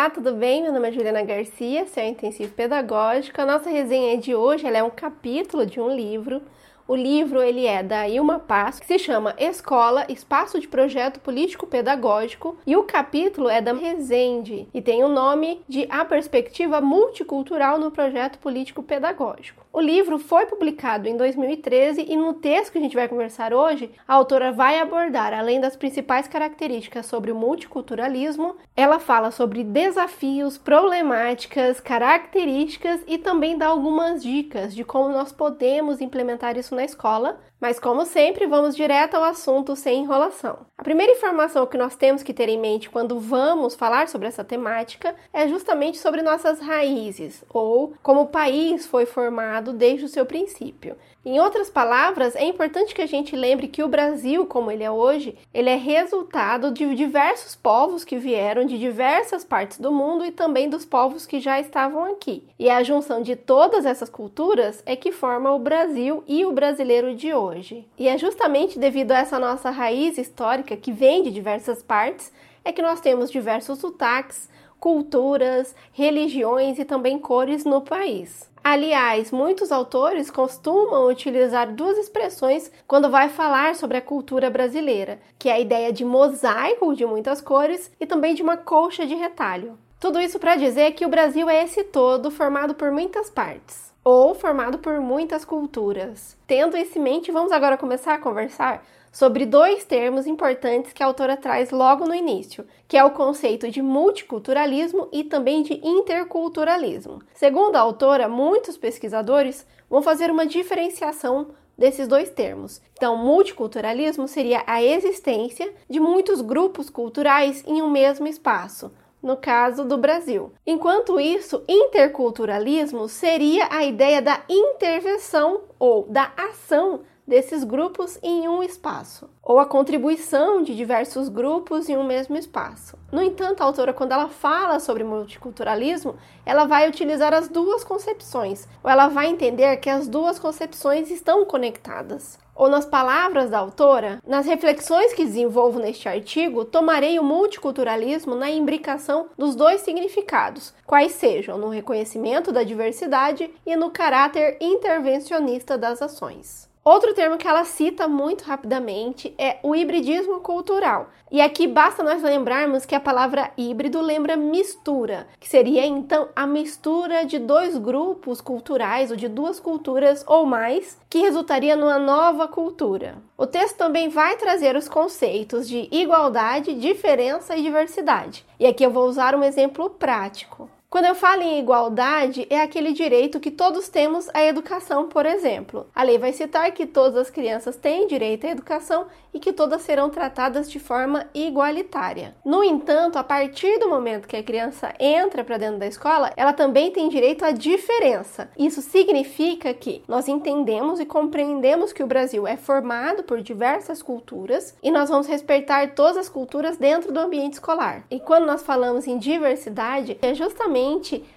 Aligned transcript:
Olá, 0.00 0.08
tudo 0.08 0.32
bem? 0.32 0.62
Meu 0.62 0.72
nome 0.72 0.88
é 0.88 0.92
Juliana 0.92 1.22
Garcia, 1.22 1.86
sou 1.86 2.02
intensivo 2.02 2.54
pedagógico. 2.54 3.38
A 3.38 3.44
nossa 3.44 3.68
resenha 3.68 4.16
de 4.16 4.34
hoje 4.34 4.66
é 4.66 4.82
um 4.82 4.88
capítulo 4.88 5.66
de 5.66 5.78
um 5.78 5.94
livro 5.94 6.40
o 6.90 6.96
livro 6.96 7.40
ele 7.40 7.66
é 7.66 7.84
da 7.84 8.08
Ilma 8.08 8.40
Passo, 8.40 8.80
que 8.80 8.86
se 8.88 8.98
chama 8.98 9.36
Escola, 9.38 10.04
Espaço 10.08 10.58
de 10.58 10.66
Projeto 10.66 11.20
Político 11.20 11.64
Pedagógico, 11.64 12.58
e 12.66 12.76
o 12.76 12.82
capítulo 12.82 13.48
é 13.48 13.60
da 13.60 13.72
Resende 13.72 14.66
e 14.74 14.82
tem 14.82 15.04
o 15.04 15.08
nome 15.08 15.62
de 15.68 15.86
A 15.88 16.04
Perspectiva 16.04 16.80
Multicultural 16.80 17.78
no 17.78 17.92
Projeto 17.92 18.40
Político 18.40 18.82
Pedagógico. 18.82 19.64
O 19.72 19.80
livro 19.80 20.18
foi 20.18 20.46
publicado 20.46 21.06
em 21.06 21.16
2013 21.16 22.04
e 22.08 22.16
no 22.16 22.34
texto 22.34 22.72
que 22.72 22.78
a 22.78 22.80
gente 22.80 22.96
vai 22.96 23.06
conversar 23.06 23.54
hoje, 23.54 23.88
a 24.08 24.14
autora 24.14 24.50
vai 24.50 24.80
abordar, 24.80 25.32
além 25.32 25.60
das 25.60 25.76
principais 25.76 26.26
características 26.26 27.06
sobre 27.06 27.30
o 27.30 27.36
multiculturalismo, 27.36 28.56
ela 28.76 28.98
fala 28.98 29.30
sobre 29.30 29.62
desafios, 29.62 30.58
problemáticas, 30.58 31.78
características 31.78 33.00
e 33.06 33.16
também 33.16 33.56
dá 33.56 33.68
algumas 33.68 34.20
dicas 34.24 34.74
de 34.74 34.82
como 34.82 35.08
nós 35.10 35.30
podemos 35.30 36.00
implementar 36.00 36.58
isso 36.58 36.74
na 36.80 36.84
escola 36.86 37.38
mas, 37.60 37.78
como 37.78 38.06
sempre, 38.06 38.46
vamos 38.46 38.74
direto 38.74 39.14
ao 39.14 39.22
assunto 39.22 39.76
sem 39.76 40.02
enrolação. 40.02 40.66
A 40.80 40.82
primeira 40.82 41.12
informação 41.12 41.66
que 41.66 41.76
nós 41.76 41.94
temos 41.94 42.22
que 42.22 42.32
ter 42.32 42.48
em 42.48 42.58
mente 42.58 42.88
quando 42.88 43.20
vamos 43.20 43.74
falar 43.74 44.08
sobre 44.08 44.26
essa 44.26 44.42
temática 44.42 45.14
é 45.30 45.46
justamente 45.46 45.98
sobre 45.98 46.22
nossas 46.22 46.58
raízes, 46.58 47.44
ou 47.50 47.92
como 48.02 48.22
o 48.22 48.28
país 48.28 48.86
foi 48.86 49.04
formado 49.04 49.74
desde 49.74 50.06
o 50.06 50.08
seu 50.08 50.24
princípio. 50.24 50.96
Em 51.22 51.38
outras 51.38 51.68
palavras, 51.68 52.34
é 52.34 52.44
importante 52.44 52.94
que 52.94 53.02
a 53.02 53.06
gente 53.06 53.36
lembre 53.36 53.68
que 53.68 53.82
o 53.82 53.88
Brasil, 53.88 54.46
como 54.46 54.70
ele 54.70 54.82
é 54.82 54.90
hoje, 54.90 55.36
ele 55.52 55.68
é 55.68 55.76
resultado 55.76 56.70
de 56.70 56.94
diversos 56.94 57.54
povos 57.54 58.04
que 58.04 58.16
vieram 58.16 58.64
de 58.64 58.78
diversas 58.78 59.44
partes 59.44 59.78
do 59.78 59.92
mundo 59.92 60.24
e 60.24 60.30
também 60.30 60.70
dos 60.70 60.86
povos 60.86 61.26
que 61.26 61.38
já 61.38 61.60
estavam 61.60 62.04
aqui. 62.04 62.42
E 62.58 62.70
a 62.70 62.82
junção 62.82 63.20
de 63.20 63.36
todas 63.36 63.84
essas 63.84 64.08
culturas 64.08 64.82
é 64.86 64.96
que 64.96 65.12
forma 65.12 65.52
o 65.52 65.58
Brasil 65.58 66.24
e 66.26 66.46
o 66.46 66.52
brasileiro 66.52 67.14
de 67.14 67.34
hoje. 67.34 67.86
E 67.98 68.08
é 68.08 68.16
justamente 68.16 68.78
devido 68.78 69.12
a 69.12 69.18
essa 69.18 69.38
nossa 69.38 69.68
raiz 69.68 70.16
histórica 70.16 70.69
que 70.76 70.92
vem 70.92 71.22
de 71.22 71.30
diversas 71.30 71.82
partes 71.82 72.32
é 72.64 72.72
que 72.72 72.82
nós 72.82 73.00
temos 73.00 73.30
diversos 73.30 73.78
sotaques, 73.78 74.48
culturas, 74.78 75.74
religiões 75.92 76.78
e 76.78 76.84
também 76.84 77.18
cores 77.18 77.64
no 77.64 77.80
país. 77.80 78.50
Aliás, 78.62 79.30
muitos 79.30 79.72
autores 79.72 80.30
costumam 80.30 81.08
utilizar 81.08 81.72
duas 81.72 81.96
expressões 81.96 82.70
quando 82.86 83.10
vai 83.10 83.28
falar 83.28 83.74
sobre 83.74 83.96
a 83.96 84.02
cultura 84.02 84.50
brasileira, 84.50 85.18
que 85.38 85.48
é 85.48 85.52
a 85.52 85.60
ideia 85.60 85.92
de 85.92 86.04
mosaico 86.04 86.94
de 86.94 87.06
muitas 87.06 87.40
cores 87.40 87.90
e 87.98 88.06
também 88.06 88.34
de 88.34 88.42
uma 88.42 88.56
colcha 88.56 89.06
de 89.06 89.14
retalho. 89.14 89.78
Tudo 89.98 90.20
isso 90.20 90.38
para 90.38 90.56
dizer 90.56 90.92
que 90.92 91.06
o 91.06 91.10
Brasil 91.10 91.48
é 91.48 91.64
esse 91.64 91.84
todo 91.84 92.30
formado 92.30 92.74
por 92.74 92.90
muitas 92.90 93.30
partes 93.30 93.90
ou 94.02 94.34
formado 94.34 94.78
por 94.78 95.00
muitas 95.00 95.44
culturas. 95.44 96.36
Tendo 96.46 96.76
isso 96.76 96.98
em 96.98 97.02
mente, 97.02 97.30
vamos 97.30 97.52
agora 97.52 97.76
começar 97.76 98.14
a 98.14 98.18
conversar 98.18 98.82
sobre 99.12 99.44
dois 99.44 99.84
termos 99.84 100.26
importantes 100.26 100.92
que 100.92 101.02
a 101.02 101.06
autora 101.06 101.36
traz 101.36 101.70
logo 101.70 102.06
no 102.06 102.14
início, 102.14 102.66
que 102.86 102.96
é 102.96 103.04
o 103.04 103.10
conceito 103.10 103.70
de 103.70 103.82
multiculturalismo 103.82 105.08
e 105.12 105.24
também 105.24 105.62
de 105.62 105.80
interculturalismo. 105.86 107.20
Segundo 107.34 107.76
a 107.76 107.80
autora, 107.80 108.28
muitos 108.28 108.76
pesquisadores 108.76 109.66
vão 109.88 110.00
fazer 110.00 110.30
uma 110.30 110.46
diferenciação 110.46 111.48
desses 111.76 112.06
dois 112.06 112.30
termos. 112.30 112.80
Então, 112.92 113.16
multiculturalismo 113.16 114.28
seria 114.28 114.62
a 114.66 114.82
existência 114.82 115.72
de 115.88 115.98
muitos 115.98 116.40
grupos 116.42 116.90
culturais 116.90 117.64
em 117.66 117.80
um 117.80 117.90
mesmo 117.90 118.28
espaço, 118.28 118.92
no 119.22 119.36
caso 119.36 119.84
do 119.84 119.96
Brasil. 119.96 120.52
Enquanto 120.66 121.18
isso, 121.18 121.64
interculturalismo 121.66 123.08
seria 123.08 123.66
a 123.70 123.84
ideia 123.84 124.20
da 124.20 124.42
intervenção 124.48 125.62
ou 125.78 126.06
da 126.06 126.32
ação 126.36 127.00
desses 127.26 127.64
grupos 127.64 128.18
em 128.22 128.48
um 128.48 128.62
espaço, 128.62 129.30
ou 129.42 129.58
a 129.58 129.66
contribuição 129.66 130.62
de 130.62 130.74
diversos 130.74 131.28
grupos 131.28 131.88
em 131.88 131.96
um 131.96 132.04
mesmo 132.04 132.36
espaço. 132.36 132.98
No 133.12 133.22
entanto, 133.22 133.60
a 133.60 133.64
autora, 133.64 133.92
quando 133.92 134.12
ela 134.12 134.28
fala 134.28 134.80
sobre 134.80 135.04
multiculturalismo, 135.04 136.16
ela 136.44 136.64
vai 136.64 136.88
utilizar 136.88 137.32
as 137.32 137.48
duas 137.48 137.84
concepções, 137.84 138.66
ou 138.82 138.90
ela 138.90 139.08
vai 139.08 139.28
entender 139.28 139.76
que 139.76 139.90
as 139.90 140.08
duas 140.08 140.38
concepções 140.38 141.10
estão 141.10 141.44
conectadas. 141.44 142.38
Ou 142.54 142.68
nas 142.68 142.84
palavras 142.84 143.48
da 143.48 143.58
autora, 143.58 144.20
nas 144.26 144.44
reflexões 144.44 145.14
que 145.14 145.24
desenvolvo 145.24 145.78
neste 145.78 146.08
artigo, 146.08 146.64
tomarei 146.64 147.18
o 147.18 147.24
multiculturalismo 147.24 148.34
na 148.34 148.50
imbricação 148.50 149.30
dos 149.38 149.54
dois 149.54 149.80
significados, 149.80 150.74
quais 150.86 151.12
sejam 151.12 151.56
no 151.56 151.70
reconhecimento 151.70 152.52
da 152.52 152.62
diversidade 152.62 153.50
e 153.64 153.74
no 153.76 153.90
caráter 153.90 154.58
intervencionista 154.60 155.78
das 155.78 156.02
ações. 156.02 156.69
Outro 156.82 157.12
termo 157.12 157.36
que 157.36 157.46
ela 157.46 157.64
cita 157.64 158.08
muito 158.08 158.42
rapidamente 158.42 159.34
é 159.36 159.58
o 159.62 159.76
hibridismo 159.76 160.40
cultural. 160.40 161.10
E 161.30 161.38
aqui 161.38 161.66
basta 161.66 162.02
nós 162.02 162.22
lembrarmos 162.22 162.86
que 162.86 162.94
a 162.94 163.00
palavra 163.00 163.50
híbrido 163.56 164.00
lembra 164.00 164.34
mistura, 164.34 165.28
que 165.38 165.46
seria 165.46 165.84
então 165.84 166.30
a 166.34 166.46
mistura 166.46 167.26
de 167.26 167.38
dois 167.38 167.76
grupos 167.76 168.40
culturais 168.40 169.10
ou 169.10 169.16
de 169.16 169.28
duas 169.28 169.60
culturas 169.60 170.24
ou 170.26 170.46
mais, 170.46 170.98
que 171.10 171.18
resultaria 171.18 171.76
numa 171.76 171.98
nova 171.98 172.48
cultura. 172.48 173.18
O 173.36 173.46
texto 173.46 173.76
também 173.76 174.08
vai 174.08 174.38
trazer 174.38 174.74
os 174.74 174.88
conceitos 174.88 175.68
de 175.68 175.86
igualdade, 175.92 176.72
diferença 176.72 177.54
e 177.56 177.62
diversidade. 177.62 178.44
E 178.58 178.66
aqui 178.66 178.82
eu 178.82 178.90
vou 178.90 179.06
usar 179.06 179.34
um 179.34 179.44
exemplo 179.44 179.90
prático. 179.90 180.68
Quando 180.90 181.04
eu 181.04 181.14
falo 181.14 181.42
em 181.42 181.60
igualdade, 181.60 182.48
é 182.50 182.60
aquele 182.60 182.92
direito 182.92 183.38
que 183.38 183.52
todos 183.52 183.88
temos 183.88 184.28
à 184.34 184.44
educação, 184.44 185.06
por 185.08 185.24
exemplo. 185.24 185.86
A 185.94 186.02
lei 186.02 186.18
vai 186.18 186.32
citar 186.32 186.72
que 186.72 186.84
todas 186.84 187.16
as 187.16 187.30
crianças 187.30 187.76
têm 187.76 188.08
direito 188.08 188.44
à 188.44 188.50
educação 188.50 189.06
e 189.32 189.38
que 189.38 189.52
todas 189.52 189.82
serão 189.82 190.10
tratadas 190.10 190.68
de 190.68 190.80
forma 190.80 191.30
igualitária. 191.32 192.34
No 192.44 192.64
entanto, 192.64 193.20
a 193.20 193.22
partir 193.22 193.78
do 193.78 193.88
momento 193.88 194.26
que 194.26 194.36
a 194.36 194.42
criança 194.42 194.92
entra 194.98 195.44
para 195.44 195.58
dentro 195.58 195.78
da 195.78 195.86
escola, 195.86 196.32
ela 196.36 196.52
também 196.52 196.90
tem 196.90 197.08
direito 197.08 197.44
à 197.44 197.52
diferença. 197.52 198.50
Isso 198.58 198.82
significa 198.82 199.72
que 199.72 200.02
nós 200.08 200.26
entendemos 200.26 200.98
e 200.98 201.06
compreendemos 201.06 201.92
que 201.92 202.02
o 202.02 202.06
Brasil 202.08 202.48
é 202.48 202.56
formado 202.56 203.22
por 203.22 203.40
diversas 203.40 204.02
culturas 204.02 204.74
e 204.82 204.90
nós 204.90 205.08
vamos 205.08 205.28
respeitar 205.28 205.94
todas 205.94 206.16
as 206.16 206.28
culturas 206.28 206.76
dentro 206.76 207.12
do 207.12 207.20
ambiente 207.20 207.52
escolar. 207.52 208.04
E 208.10 208.18
quando 208.18 208.46
nós 208.46 208.64
falamos 208.64 209.06
em 209.06 209.18
diversidade, 209.18 210.18
é 210.20 210.34
justamente 210.34 210.79